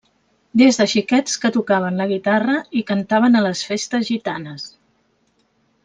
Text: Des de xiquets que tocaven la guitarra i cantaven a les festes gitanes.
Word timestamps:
Des 0.61 0.79
de 0.79 0.87
xiquets 0.93 1.35
que 1.43 1.51
tocaven 1.57 2.01
la 2.03 2.09
guitarra 2.13 2.57
i 2.81 2.85
cantaven 2.91 3.41
a 3.43 3.47
les 3.51 3.65
festes 3.71 4.07
gitanes. 4.11 4.69